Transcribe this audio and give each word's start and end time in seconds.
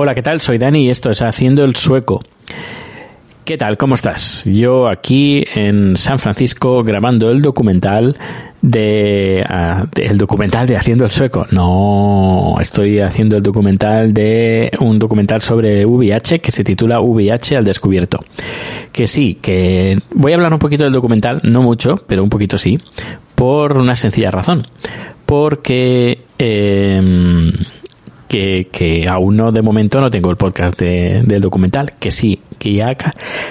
Hola, 0.00 0.14
¿qué 0.14 0.22
tal? 0.22 0.40
Soy 0.40 0.58
Dani 0.58 0.84
y 0.84 0.90
esto 0.90 1.10
es 1.10 1.22
Haciendo 1.22 1.64
el 1.64 1.74
Sueco. 1.74 2.22
¿Qué 3.44 3.58
tal? 3.58 3.76
¿Cómo 3.76 3.96
estás? 3.96 4.44
Yo 4.44 4.86
aquí 4.86 5.44
en 5.56 5.96
San 5.96 6.20
Francisco 6.20 6.84
grabando 6.84 7.32
el 7.32 7.42
documental 7.42 8.16
de, 8.62 9.44
ah, 9.48 9.86
el 9.96 10.16
documental 10.16 10.68
de 10.68 10.76
Haciendo 10.76 11.02
el 11.02 11.10
Sueco. 11.10 11.48
No, 11.50 12.58
estoy 12.60 13.00
haciendo 13.00 13.36
el 13.38 13.42
documental 13.42 14.14
de 14.14 14.70
un 14.78 15.00
documental 15.00 15.40
sobre 15.40 15.84
VIH 15.84 16.38
que 16.38 16.52
se 16.52 16.62
titula 16.62 17.00
VIH 17.00 17.56
al 17.56 17.64
descubierto. 17.64 18.20
Que 18.92 19.08
sí, 19.08 19.36
que 19.42 19.98
voy 20.14 20.30
a 20.30 20.36
hablar 20.36 20.52
un 20.52 20.60
poquito 20.60 20.84
del 20.84 20.92
documental, 20.92 21.40
no 21.42 21.62
mucho, 21.62 21.96
pero 22.06 22.22
un 22.22 22.30
poquito 22.30 22.56
sí, 22.56 22.78
por 23.34 23.76
una 23.76 23.96
sencilla 23.96 24.30
razón. 24.30 24.64
Porque 25.26 26.20
em, 26.38 27.50
que, 28.28 28.68
que 28.70 29.08
aún 29.08 29.36
no 29.36 29.50
de 29.52 29.62
momento 29.62 30.00
no 30.00 30.10
tengo 30.10 30.30
el 30.30 30.36
podcast 30.36 30.78
de- 30.78 31.22
del 31.24 31.40
documental, 31.40 31.92
que 31.98 32.10
sí, 32.10 32.38
que 32.58 32.72
ya, 32.74 32.96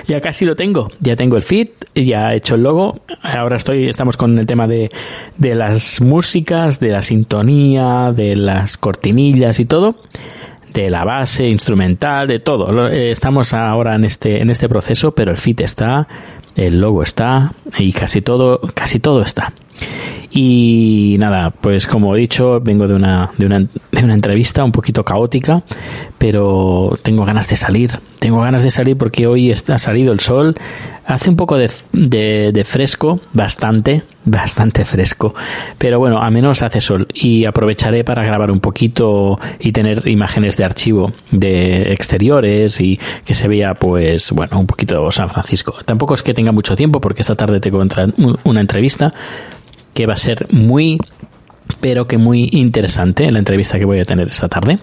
ya 0.07 0.21
casi 0.21 0.45
lo 0.45 0.55
tengo, 0.55 0.89
ya 0.99 1.15
tengo 1.15 1.35
el 1.35 1.41
feed, 1.43 1.69
ya 1.95 2.33
he 2.33 2.37
hecho 2.37 2.55
el 2.55 2.63
logo, 2.63 2.99
ahora 3.23 3.55
estoy, 3.55 3.89
estamos 3.89 4.17
con 4.17 4.37
el 4.37 4.45
tema 4.45 4.67
de, 4.67 4.89
de 5.37 5.55
las 5.55 5.99
músicas, 6.01 6.79
de 6.79 6.89
la 6.89 7.01
sintonía, 7.01 8.11
de 8.15 8.35
las 8.35 8.77
cortinillas 8.77 9.59
y 9.59 9.65
todo, 9.65 9.95
de 10.73 10.89
la 10.91 11.03
base 11.05 11.47
instrumental, 11.47 12.27
de 12.27 12.39
todo. 12.39 12.87
Eh, 12.89 13.09
Estamos 13.11 13.53
ahora 13.53 13.95
en 13.95 14.05
este, 14.05 14.41
en 14.41 14.49
este 14.51 14.69
proceso, 14.69 15.11
pero 15.15 15.31
el 15.31 15.37
feed 15.37 15.61
está, 15.61 16.07
el 16.55 16.79
logo 16.79 17.01
está 17.01 17.53
y 17.79 17.91
casi 17.93 18.21
todo, 18.21 18.59
casi 18.75 18.99
todo 18.99 19.21
está. 19.23 19.53
Y 20.29 21.15
nada, 21.19 21.51
pues 21.51 21.87
como 21.87 22.15
he 22.15 22.19
dicho, 22.19 22.59
vengo 22.59 22.87
de 22.87 22.95
una, 22.95 23.31
de 23.37 23.45
una, 23.45 23.59
de 23.59 24.03
una 24.03 24.13
entrevista 24.13 24.63
un 24.63 24.71
poquito 24.71 25.03
caótica, 25.03 25.63
pero 26.17 26.97
tengo 27.01 27.25
ganas 27.25 27.47
de 27.47 27.55
salir. 27.55 27.91
Tengo 28.19 28.41
ganas 28.41 28.63
de 28.63 28.71
salir 28.71 28.97
porque 28.97 29.27
hoy 29.27 29.51
ha 29.51 29.77
salido 29.77 30.11
el 30.11 30.19
sol. 30.19 30.55
Hace 31.05 31.29
un 31.29 31.37
poco 31.37 31.55
de, 31.55 31.71
de, 31.93 32.51
de 32.51 32.63
fresco, 32.65 33.21
bastante, 33.31 34.03
bastante 34.25 34.83
fresco. 34.83 35.33
Pero 35.77 35.99
bueno, 35.99 36.17
a 36.17 36.29
menos 36.29 36.61
hace 36.61 36.81
sol. 36.81 37.07
Y 37.13 37.45
aprovecharé 37.45 38.03
para 38.03 38.25
grabar 38.25 38.51
un 38.51 38.59
poquito 38.59 39.39
y 39.59 39.71
tener 39.71 40.07
imágenes 40.07 40.57
de 40.57 40.65
archivo 40.65 41.13
de 41.31 41.93
exteriores 41.93 42.81
y 42.81 42.99
que 43.23 43.33
se 43.33 43.47
vea, 43.47 43.75
pues, 43.75 44.31
bueno, 44.31 44.59
un 44.59 44.67
poquito 44.67 45.09
San 45.11 45.29
Francisco. 45.29 45.75
Tampoco 45.85 46.15
es 46.15 46.23
que 46.23 46.33
tenga 46.33 46.51
mucho 46.51 46.75
tiempo 46.75 46.99
porque 46.99 47.21
esta 47.21 47.35
tarde 47.35 47.59
tengo 47.61 47.81
una 48.43 48.59
entrevista 48.59 49.13
que 49.97 50.05
va 50.05 50.13
a 50.13 50.17
ser 50.17 50.45
muy, 50.51 50.99
pero 51.81 52.05
que 52.05 52.19
muy 52.19 52.49
interesante 52.51 53.31
la 53.31 53.39
entrevista 53.39 53.79
que 53.79 53.85
voy 53.85 53.99
a 53.99 54.05
tener 54.05 54.27
esta 54.27 54.47
tarde. 54.47 54.77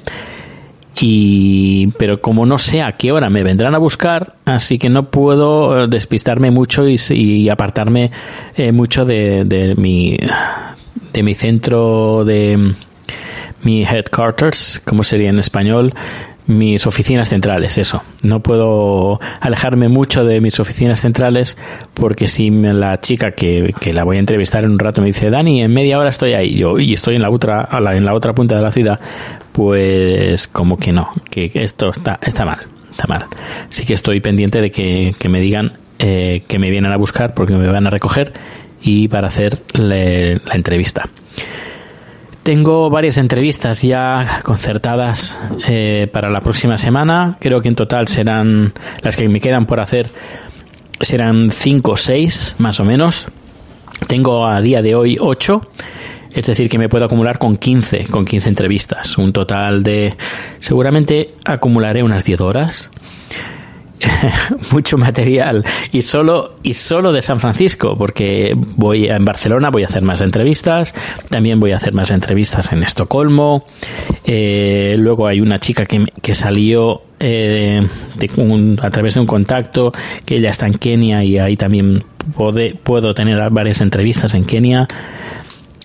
Y, 1.00 1.86
pero 1.98 2.20
como 2.20 2.46
no 2.46 2.58
sé 2.58 2.82
a 2.82 2.90
qué 2.90 3.12
hora 3.12 3.30
me 3.30 3.44
vendrán 3.44 3.76
a 3.76 3.78
buscar, 3.78 4.34
así 4.44 4.76
que 4.76 4.88
no 4.88 5.10
puedo 5.12 5.84
eh, 5.84 5.86
despistarme 5.86 6.50
mucho 6.50 6.88
y, 6.88 6.96
y 7.10 7.48
apartarme 7.48 8.10
eh, 8.56 8.72
mucho 8.72 9.04
de, 9.04 9.44
de 9.44 9.76
mi, 9.76 10.16
de 11.12 11.22
mi 11.22 11.34
centro 11.34 12.24
de 12.24 12.74
mi 13.62 13.84
headquarters, 13.84 14.82
como 14.84 15.04
sería 15.04 15.30
en 15.30 15.38
español, 15.38 15.94
mis 16.46 16.86
oficinas 16.86 17.28
centrales, 17.28 17.78
eso. 17.78 18.02
No 18.22 18.40
puedo 18.40 19.18
alejarme 19.40 19.88
mucho 19.88 20.24
de 20.24 20.40
mis 20.40 20.60
oficinas 20.60 21.00
centrales 21.00 21.56
porque 21.94 22.28
si 22.28 22.50
la 22.50 23.00
chica 23.00 23.32
que, 23.32 23.74
que 23.80 23.92
la 23.92 24.04
voy 24.04 24.16
a 24.16 24.20
entrevistar 24.20 24.64
en 24.64 24.72
un 24.72 24.78
rato 24.78 25.00
me 25.00 25.08
dice, 25.08 25.30
Dani, 25.30 25.62
en 25.62 25.72
media 25.72 25.98
hora 25.98 26.10
estoy 26.10 26.34
ahí, 26.34 26.54
yo, 26.56 26.78
y 26.78 26.92
estoy 26.92 27.16
en 27.16 27.22
la 27.22 27.30
otra, 27.30 27.68
en 27.72 28.04
la 28.04 28.14
otra 28.14 28.34
punta 28.34 28.56
de 28.56 28.62
la 28.62 28.70
ciudad, 28.70 29.00
pues 29.52 30.48
como 30.48 30.78
que 30.78 30.92
no, 30.92 31.10
que, 31.30 31.50
esto 31.54 31.90
está, 31.90 32.18
está 32.20 32.44
mal, 32.44 32.58
está 32.90 33.06
mal. 33.06 33.24
Así 33.68 33.84
que 33.84 33.94
estoy 33.94 34.20
pendiente 34.20 34.60
de 34.60 34.70
que, 34.70 35.14
que 35.18 35.28
me 35.28 35.40
digan 35.40 35.72
eh, 35.98 36.42
que 36.48 36.58
me 36.58 36.70
vienen 36.70 36.92
a 36.92 36.96
buscar 36.96 37.34
porque 37.34 37.54
me 37.54 37.68
van 37.68 37.86
a 37.86 37.90
recoger 37.90 38.32
y 38.82 39.08
para 39.08 39.28
hacer 39.28 39.62
la 39.72 40.54
entrevista. 40.54 41.08
Tengo 42.44 42.90
varias 42.90 43.16
entrevistas 43.16 43.80
ya 43.80 44.42
concertadas 44.42 45.40
eh, 45.66 46.08
para 46.12 46.28
la 46.28 46.42
próxima 46.42 46.76
semana. 46.76 47.38
Creo 47.40 47.62
que 47.62 47.68
en 47.68 47.74
total 47.74 48.06
serán 48.06 48.74
las 49.00 49.16
que 49.16 49.26
me 49.30 49.40
quedan 49.40 49.64
por 49.64 49.80
hacer 49.80 50.10
serán 51.00 51.50
cinco 51.50 51.92
o 51.92 51.96
seis 51.96 52.54
más 52.58 52.80
o 52.80 52.84
menos. 52.84 53.28
Tengo 54.08 54.46
a 54.46 54.60
día 54.60 54.82
de 54.82 54.94
hoy 54.94 55.16
ocho. 55.18 55.68
Es 56.32 56.44
decir, 56.44 56.68
que 56.68 56.78
me 56.78 56.90
puedo 56.90 57.06
acumular 57.06 57.38
con 57.38 57.56
15, 57.56 58.08
con 58.08 58.26
15 58.26 58.48
entrevistas. 58.48 59.16
Un 59.16 59.32
total 59.32 59.82
de... 59.82 60.14
Seguramente 60.58 61.32
acumularé 61.44 62.02
unas 62.02 62.24
10 62.24 62.40
horas. 62.40 62.90
mucho 64.72 64.98
material. 64.98 65.64
Y 65.92 66.02
solo 66.02 66.56
y 66.62 66.74
solo 66.74 67.12
de 67.12 67.22
San 67.22 67.40
Francisco 67.40 67.96
porque 67.96 68.54
voy 68.76 69.08
a- 69.08 69.16
en 69.16 69.24
Barcelona 69.24 69.70
voy 69.70 69.82
a 69.82 69.86
hacer 69.86 70.02
más 70.02 70.20
entrevistas 70.20 70.94
también 71.30 71.60
voy 71.60 71.72
a 71.72 71.76
hacer 71.76 71.92
más 71.92 72.10
entrevistas 72.10 72.72
en 72.72 72.82
Estocolmo. 72.82 73.64
Eh, 74.24 74.96
luego 74.98 75.26
hay 75.26 75.40
una 75.40 75.58
chica 75.60 75.84
que, 75.86 76.06
que 76.22 76.34
salió 76.34 77.02
eh, 77.20 77.86
de 78.16 78.30
un- 78.40 78.78
a 78.82 78.90
través 78.90 79.14
de 79.14 79.20
un 79.20 79.26
contacto 79.26 79.92
que 80.24 80.36
ella 80.36 80.50
está 80.50 80.66
en 80.66 80.74
Kenia 80.74 81.22
y 81.24 81.38
ahí 81.38 81.56
también 81.56 82.04
pode- 82.36 82.74
puedo 82.82 83.14
tener 83.14 83.38
varias 83.50 83.80
entrevistas 83.80 84.34
en 84.34 84.44
Kenia. 84.44 84.86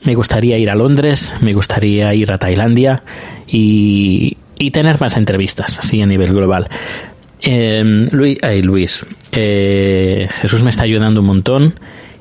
Me 0.04 0.16
gustaría 0.16 0.58
ir 0.58 0.70
a 0.70 0.76
Londres, 0.76 1.36
me 1.42 1.54
gustaría 1.54 2.14
ir 2.14 2.32
a 2.32 2.38
Tailandia 2.38 3.04
y, 3.48 4.38
y 4.58 4.72
tener 4.72 5.00
más 5.02 5.18
entrevistas 5.18 5.78
así 5.80 6.02
a 6.02 6.06
nivel 6.06 6.34
global. 6.34 6.68
Eh, 7.42 7.84
Luis, 8.12 8.38
ay, 8.42 8.62
Luis 8.62 9.06
eh, 9.32 10.28
Jesús 10.42 10.62
me 10.62 10.70
está 10.70 10.84
ayudando 10.84 11.22
un 11.22 11.28
montón 11.28 11.74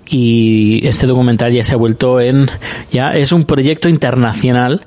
y 0.08 0.86
este 0.86 1.06
documental 1.08 1.52
ya 1.52 1.62
se 1.64 1.74
ha 1.74 1.76
vuelto 1.76 2.20
en 2.20 2.46
ya 2.92 3.10
es 3.16 3.32
un 3.32 3.44
proyecto 3.44 3.88
internacional 3.88 4.86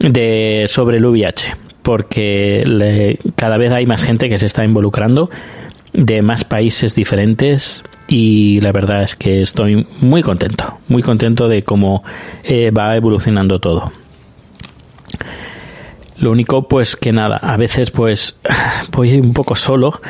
de 0.00 0.64
sobre 0.68 0.96
el 0.96 1.06
VIH 1.06 1.54
porque 1.82 2.64
le- 2.66 3.18
cada 3.36 3.58
vez 3.58 3.70
hay 3.72 3.86
más 3.86 4.02
gente 4.04 4.28
que 4.28 4.38
se 4.38 4.46
está 4.46 4.64
involucrando 4.64 5.30
de 5.92 6.20
más 6.22 6.44
países 6.44 6.94
diferentes 6.96 7.82
y 8.08 8.60
la 8.60 8.72
verdad 8.72 9.02
es 9.04 9.14
que 9.14 9.40
estoy 9.42 9.86
muy 10.00 10.22
contento, 10.22 10.78
muy 10.88 11.02
contento 11.02 11.46
de 11.48 11.62
cómo 11.62 12.02
eh, 12.42 12.70
va 12.76 12.96
evolucionando 12.96 13.60
todo. 13.60 13.92
Lo 16.20 16.30
único, 16.30 16.68
pues 16.68 16.96
que 16.96 17.12
nada, 17.12 17.36
a 17.38 17.56
veces 17.56 17.90
pues 17.90 18.38
voy 18.92 19.14
un 19.18 19.32
poco 19.32 19.56
solo. 19.56 20.00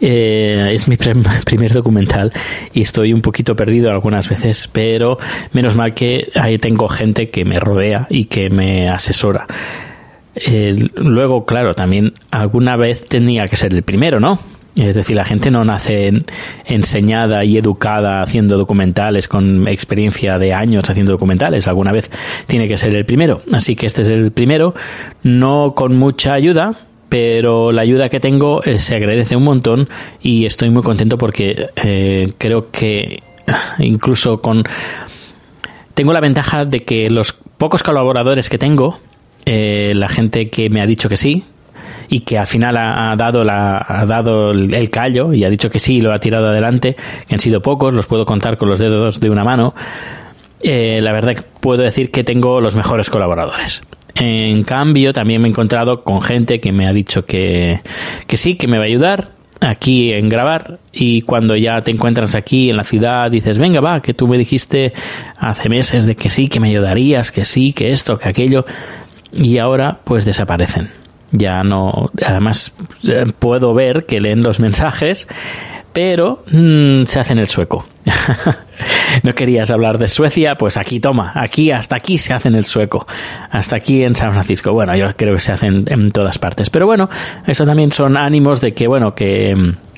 eh, 0.00 0.70
es 0.72 0.86
mi 0.88 0.96
prim- 0.96 1.22
primer 1.46 1.72
documental 1.72 2.32
y 2.74 2.82
estoy 2.82 3.12
un 3.12 3.22
poquito 3.22 3.54
perdido 3.56 3.90
algunas 3.90 4.28
veces, 4.28 4.68
pero 4.70 5.18
menos 5.52 5.74
mal 5.76 5.94
que 5.94 6.30
ahí 6.34 6.58
tengo 6.58 6.88
gente 6.88 7.30
que 7.30 7.44
me 7.44 7.58
rodea 7.60 8.06
y 8.10 8.24
que 8.26 8.50
me 8.50 8.88
asesora. 8.88 9.46
Luego, 10.96 11.44
claro, 11.46 11.74
también 11.74 12.12
alguna 12.32 12.76
vez 12.76 13.06
tenía 13.06 13.46
que 13.46 13.56
ser 13.56 13.72
el 13.72 13.82
primero, 13.84 14.18
¿no? 14.18 14.38
Es 14.76 14.96
decir, 14.96 15.14
la 15.14 15.24
gente 15.24 15.50
no 15.52 15.64
nace 15.64 16.10
enseñada 16.64 17.44
y 17.44 17.56
educada 17.56 18.22
haciendo 18.22 18.58
documentales 18.58 19.28
con 19.28 19.68
experiencia 19.68 20.38
de 20.38 20.52
años 20.52 20.90
haciendo 20.90 21.12
documentales. 21.12 21.68
Alguna 21.68 21.92
vez 21.92 22.10
tiene 22.46 22.66
que 22.66 22.76
ser 22.76 22.94
el 22.94 23.04
primero. 23.04 23.42
Así 23.52 23.76
que 23.76 23.86
este 23.86 24.02
es 24.02 24.08
el 24.08 24.32
primero, 24.32 24.74
no 25.22 25.74
con 25.76 25.96
mucha 25.96 26.34
ayuda, 26.34 26.76
pero 27.08 27.70
la 27.70 27.82
ayuda 27.82 28.08
que 28.08 28.18
tengo 28.18 28.64
eh, 28.64 28.80
se 28.80 28.96
agradece 28.96 29.36
un 29.36 29.44
montón 29.44 29.88
y 30.20 30.46
estoy 30.46 30.70
muy 30.70 30.82
contento 30.82 31.18
porque 31.18 31.68
eh, 31.76 32.32
creo 32.38 32.70
que 32.72 33.22
incluso 33.78 34.40
con... 34.40 34.64
Tengo 35.94 36.12
la 36.12 36.18
ventaja 36.18 36.64
de 36.64 36.80
que 36.80 37.08
los 37.08 37.32
pocos 37.32 37.84
colaboradores 37.84 38.50
que 38.50 38.58
tengo, 38.58 38.98
eh, 39.46 39.92
la 39.94 40.08
gente 40.08 40.50
que 40.50 40.68
me 40.70 40.80
ha 40.80 40.86
dicho 40.86 41.08
que 41.08 41.16
sí, 41.16 41.44
y 42.08 42.20
que 42.20 42.38
al 42.38 42.46
final 42.46 42.76
ha, 42.76 43.14
dado, 43.16 43.44
la, 43.44 43.84
ha 43.86 44.04
dado 44.06 44.52
el 44.52 44.90
callo 44.90 45.32
y 45.32 45.44
ha 45.44 45.50
dicho 45.50 45.70
que 45.70 45.78
sí 45.78 46.00
lo 46.00 46.12
ha 46.12 46.18
tirado 46.18 46.48
adelante, 46.48 46.96
que 47.26 47.34
han 47.34 47.40
sido 47.40 47.60
pocos, 47.60 47.92
los 47.92 48.06
puedo 48.06 48.24
contar 48.24 48.56
con 48.56 48.68
los 48.68 48.78
dedos 48.78 49.20
de 49.20 49.30
una 49.30 49.44
mano, 49.44 49.74
la 50.62 51.12
verdad 51.12 51.34
que 51.34 51.42
puedo 51.60 51.82
decir 51.82 52.10
que 52.10 52.24
tengo 52.24 52.60
los 52.60 52.74
mejores 52.74 53.10
colaboradores. 53.10 53.82
En 54.14 54.62
cambio, 54.62 55.12
también 55.12 55.42
me 55.42 55.48
he 55.48 55.50
encontrado 55.50 56.04
con 56.04 56.22
gente 56.22 56.60
que 56.60 56.72
me 56.72 56.86
ha 56.86 56.92
dicho 56.92 57.26
que, 57.26 57.80
que 58.26 58.36
sí, 58.36 58.54
que 58.54 58.68
me 58.68 58.78
va 58.78 58.84
a 58.84 58.86
ayudar 58.86 59.30
aquí 59.60 60.12
en 60.12 60.28
grabar 60.28 60.78
y 60.92 61.22
cuando 61.22 61.56
ya 61.56 61.80
te 61.80 61.90
encuentras 61.90 62.34
aquí 62.34 62.70
en 62.70 62.76
la 62.76 62.84
ciudad 62.84 63.30
dices, 63.30 63.58
venga, 63.58 63.80
va, 63.80 64.00
que 64.00 64.14
tú 64.14 64.28
me 64.28 64.38
dijiste 64.38 64.92
hace 65.36 65.68
meses 65.68 66.06
de 66.06 66.14
que 66.14 66.30
sí, 66.30 66.48
que 66.48 66.60
me 66.60 66.68
ayudarías, 66.68 67.32
que 67.32 67.44
sí, 67.44 67.72
que 67.72 67.90
esto, 67.90 68.16
que 68.16 68.28
aquello 68.28 68.64
y 69.32 69.58
ahora 69.58 70.00
pues 70.04 70.24
desaparecen. 70.24 71.03
Ya 71.32 71.64
no, 71.64 72.10
además 72.24 72.74
eh, 73.08 73.26
puedo 73.38 73.74
ver 73.74 74.06
que 74.06 74.20
leen 74.20 74.42
los 74.42 74.60
mensajes 74.60 75.28
pero 75.94 76.42
mm, 76.50 77.04
se 77.04 77.20
hacen 77.20 77.38
el 77.38 77.46
sueco. 77.46 77.86
no 79.22 79.34
querías 79.34 79.70
hablar 79.70 79.96
de 79.96 80.08
Suecia, 80.08 80.56
pues 80.56 80.76
aquí 80.76 80.98
toma, 80.98 81.32
aquí 81.36 81.70
hasta 81.70 81.96
aquí 81.96 82.18
se 82.18 82.34
hacen 82.34 82.56
el 82.56 82.64
sueco, 82.66 83.06
hasta 83.50 83.76
aquí 83.76 84.02
en 84.02 84.16
San 84.16 84.32
Francisco. 84.32 84.72
Bueno, 84.72 84.94
yo 84.96 85.06
creo 85.16 85.34
que 85.34 85.40
se 85.40 85.52
hacen 85.52 85.84
en 85.86 86.10
todas 86.10 86.38
partes, 86.38 86.68
pero 86.68 86.86
bueno, 86.86 87.08
eso 87.46 87.64
también 87.64 87.92
son 87.92 88.16
ánimos 88.16 88.60
de 88.60 88.74
que 88.74 88.88
bueno 88.88 89.14
que 89.14 89.54
mm, 89.54 89.93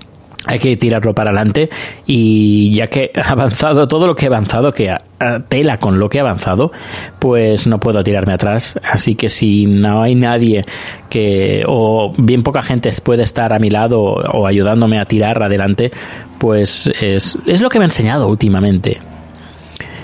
hay 0.47 0.59
que 0.59 0.77
tirarlo 0.77 1.15
para 1.15 1.31
adelante 1.31 1.69
y 2.07 2.73
ya 2.73 2.87
que 2.87 3.11
he 3.15 3.21
avanzado 3.21 3.87
todo 3.87 4.07
lo 4.07 4.15
que 4.15 4.27
he 4.27 4.29
avanzado, 4.29 4.73
que 4.73 4.95
tela 5.49 5.79
con 5.79 5.99
lo 5.99 6.09
que 6.09 6.19
he 6.19 6.21
avanzado, 6.21 6.73
pues 7.19 7.67
no 7.67 7.81
puedo 7.81 8.03
tirarme 8.03 8.35
atrás. 8.35 8.79
Así 8.85 9.15
que 9.15 9.29
si 9.29 9.67
no 9.67 10.03
hay 10.03 10.15
nadie 10.15 10.65
que, 11.11 11.65
o 11.67 12.13
bien 12.17 12.43
poca 12.43 12.63
gente 12.63 12.91
puede 13.03 13.23
estar 13.23 13.53
a 13.53 13.59
mi 13.59 13.71
lado 13.71 14.01
o 14.01 14.47
ayudándome 14.47 14.99
a 15.01 15.05
tirar 15.05 15.43
adelante, 15.43 15.91
pues 16.39 16.91
es, 17.01 17.37
es 17.47 17.61
lo 17.61 17.69
que 17.69 17.79
me 17.79 17.85
ha 17.85 17.89
enseñado 17.89 18.29
últimamente. 18.29 19.01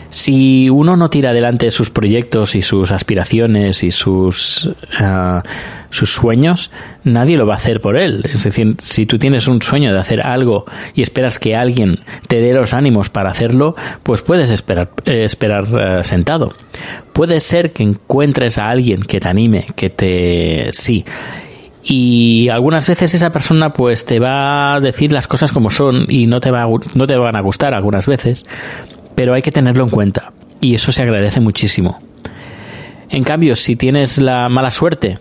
Si 0.08 0.68
uno 0.68 0.94
no 0.94 1.08
tira 1.08 1.30
adelante 1.30 1.70
sus 1.70 1.90
proyectos 1.90 2.54
y 2.54 2.60
sus 2.60 2.90
aspiraciones 2.90 3.82
y 3.82 3.90
sus... 3.90 4.70
Ah, 4.98 5.42
sus 5.92 6.14
sueños, 6.14 6.70
nadie 7.04 7.36
lo 7.36 7.46
va 7.46 7.52
a 7.52 7.56
hacer 7.56 7.80
por 7.80 7.98
él. 7.98 8.22
Es 8.24 8.44
decir, 8.44 8.76
si 8.78 9.04
tú 9.04 9.18
tienes 9.18 9.46
un 9.46 9.60
sueño 9.60 9.92
de 9.92 10.00
hacer 10.00 10.26
algo 10.26 10.64
y 10.94 11.02
esperas 11.02 11.38
que 11.38 11.54
alguien 11.54 12.00
te 12.28 12.40
dé 12.40 12.54
los 12.54 12.72
ánimos 12.72 13.10
para 13.10 13.30
hacerlo, 13.30 13.76
pues 14.02 14.22
puedes 14.22 14.50
esperar, 14.50 14.90
eh, 15.04 15.24
esperar 15.24 15.64
eh, 15.78 16.02
sentado. 16.02 16.54
Puede 17.12 17.40
ser 17.40 17.72
que 17.72 17.82
encuentres 17.82 18.56
a 18.56 18.70
alguien 18.70 19.02
que 19.02 19.20
te 19.20 19.28
anime, 19.28 19.66
que 19.76 19.90
te... 19.90 20.70
sí. 20.72 21.04
Y 21.84 22.48
algunas 22.48 22.88
veces 22.88 23.14
esa 23.14 23.30
persona 23.30 23.72
pues 23.72 24.06
te 24.06 24.18
va 24.18 24.76
a 24.76 24.80
decir 24.80 25.12
las 25.12 25.26
cosas 25.26 25.52
como 25.52 25.68
son 25.68 26.06
y 26.08 26.26
no 26.26 26.40
te, 26.40 26.50
va 26.50 26.66
no 26.94 27.06
te 27.06 27.16
van 27.16 27.36
a 27.36 27.40
gustar 27.40 27.74
algunas 27.74 28.06
veces, 28.06 28.44
pero 29.14 29.34
hay 29.34 29.42
que 29.42 29.50
tenerlo 29.50 29.84
en 29.84 29.90
cuenta 29.90 30.32
y 30.60 30.74
eso 30.74 30.90
se 30.90 31.02
agradece 31.02 31.40
muchísimo. 31.40 31.98
En 33.10 33.24
cambio, 33.24 33.56
si 33.56 33.76
tienes 33.76 34.18
la 34.18 34.48
mala 34.48 34.70
suerte 34.70 35.18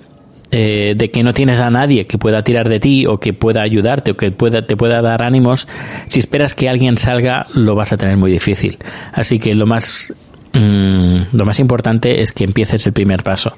eh, 0.52 0.96
de 0.98 1.12
que 1.12 1.24
no 1.24 1.34
tienes 1.34 1.62
a 1.62 1.70
nadie 1.70 2.06
que 2.06 2.18
pueda 2.18 2.44
tirar 2.44 2.68
de 2.68 2.80
ti 2.80 3.06
o 3.06 3.20
que 3.20 3.34
pueda 3.34 3.62
ayudarte 3.62 4.12
o 4.12 4.18
que 4.18 4.32
pueda, 4.32 4.66
te 4.66 4.76
pueda 4.76 5.02
dar 5.02 5.24
ánimos, 5.24 5.68
si 6.08 6.20
esperas 6.20 6.56
que 6.56 6.68
alguien 6.68 6.98
salga, 6.98 7.48
lo 7.54 7.76
vas 7.76 7.94
a 7.94 7.98
tener 7.98 8.18
muy 8.18 8.32
difícil. 8.32 8.78
Así 9.14 9.40
que 9.40 9.56
lo 9.56 9.66
más 9.66 10.14
mm, 10.54 10.92
lo 11.32 11.46
más 11.46 11.60
importante 11.60 12.22
es 12.22 12.34
que 12.34 12.44
empieces 12.44 12.86
el 12.86 12.94
primer 12.94 13.24
paso. 13.24 13.56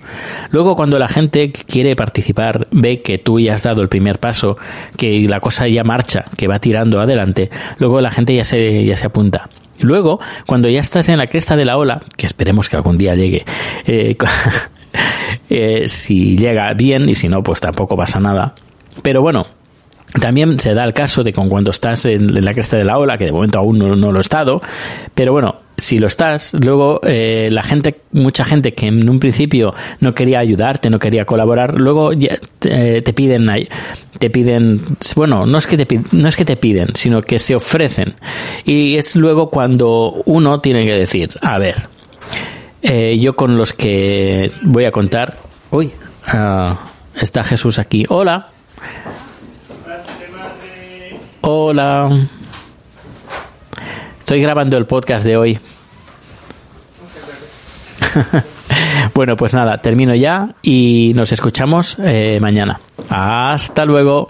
Luego, 0.51 0.75
cuando 0.75 0.99
la 0.99 1.07
gente 1.07 1.51
quiere 1.51 1.95
participar, 1.95 2.67
ve 2.71 3.01
que 3.01 3.17
tú 3.17 3.39
ya 3.39 3.55
has 3.55 3.63
dado 3.63 3.81
el 3.81 3.89
primer 3.89 4.19
paso, 4.19 4.57
que 4.95 5.27
la 5.27 5.39
cosa 5.39 5.67
ya 5.67 5.83
marcha, 5.83 6.25
que 6.37 6.47
va 6.47 6.59
tirando 6.59 7.01
adelante, 7.01 7.49
luego 7.79 8.01
la 8.01 8.11
gente 8.11 8.35
ya 8.35 8.43
se, 8.43 8.85
ya 8.85 8.95
se 8.95 9.07
apunta. 9.07 9.49
Luego, 9.81 10.19
cuando 10.45 10.69
ya 10.69 10.79
estás 10.79 11.09
en 11.09 11.17
la 11.17 11.27
cresta 11.27 11.55
de 11.55 11.65
la 11.65 11.77
ola, 11.77 12.01
que 12.15 12.25
esperemos 12.25 12.69
que 12.69 12.77
algún 12.77 12.97
día 12.97 13.15
llegue, 13.15 13.43
eh, 13.85 14.15
Eh, 15.49 15.87
si 15.87 16.37
llega 16.37 16.73
bien 16.73 17.09
y 17.09 17.15
si 17.15 17.27
no, 17.27 17.43
pues 17.43 17.59
tampoco 17.59 17.95
pasa 17.95 18.19
nada. 18.19 18.55
Pero 19.03 19.21
bueno, 19.21 19.45
también 20.19 20.59
se 20.59 20.73
da 20.73 20.83
el 20.83 20.93
caso 20.93 21.23
de 21.23 21.33
con 21.33 21.49
cuando 21.49 21.71
estás 21.71 22.05
en, 22.05 22.43
la 22.43 22.53
cresta 22.53 22.77
de 22.77 22.85
la 22.85 22.97
ola, 22.97 23.17
que 23.17 23.25
de 23.25 23.31
momento 23.31 23.59
aún 23.59 23.79
no, 23.79 24.11
lo 24.11 24.17
he 24.17 24.21
estado, 24.21 24.61
pero 25.15 25.31
bueno, 25.31 25.55
si 25.77 25.97
lo 25.97 26.07
estás, 26.07 26.53
luego 26.53 26.99
eh, 27.03 27.49
la 27.51 27.63
gente, 27.63 28.01
mucha 28.11 28.45
gente 28.45 28.73
que 28.73 28.87
en 28.87 29.09
un 29.09 29.19
principio 29.19 29.73
no 30.01 30.13
quería 30.13 30.39
ayudarte, 30.39 30.89
no 30.89 30.99
quería 30.99 31.25
colaborar, 31.25 31.79
luego 31.79 32.11
te, 32.59 33.01
te, 33.01 33.13
piden, 33.13 33.49
te 34.19 34.29
piden, 34.29 34.81
bueno, 35.15 35.47
no 35.47 35.57
es 35.57 35.65
que 35.65 35.77
te, 35.83 35.99
no 36.11 36.27
es 36.27 36.35
que 36.35 36.45
te 36.45 36.57
piden, 36.57 36.89
sino 36.95 37.21
que 37.21 37.39
se 37.39 37.55
ofrecen. 37.55 38.13
Y 38.65 38.95
es 38.95 39.15
luego 39.15 39.49
cuando 39.49 40.21
uno 40.25 40.59
tiene 40.59 40.85
que 40.85 40.93
decir, 40.93 41.31
a 41.41 41.57
ver, 41.57 41.87
eh, 42.83 43.17
yo 43.19 43.35
con 43.35 43.57
los 43.57 43.73
que 43.73 44.51
voy 44.61 44.85
a 44.85 44.91
contar. 44.91 45.37
Uy, 45.71 45.91
ah, 46.27 46.77
está 47.15 47.43
Jesús 47.43 47.79
aquí. 47.79 48.05
Hola. 48.09 48.49
Hola. 51.41 52.27
Estoy 54.19 54.41
grabando 54.41 54.77
el 54.77 54.85
podcast 54.85 55.25
de 55.25 55.37
hoy. 55.37 55.59
bueno, 59.15 59.35
pues 59.37 59.53
nada, 59.53 59.77
termino 59.79 60.13
ya 60.13 60.49
y 60.61 61.13
nos 61.15 61.31
escuchamos 61.31 61.97
eh, 61.99 62.37
mañana. 62.41 62.79
Hasta 63.09 63.85
luego. 63.85 64.29